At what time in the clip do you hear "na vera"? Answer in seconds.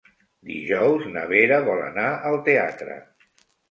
1.13-1.61